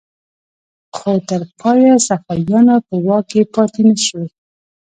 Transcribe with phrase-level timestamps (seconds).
[0.95, 4.27] خو تر پایه صفویانو په واک کې پاتې نشوې.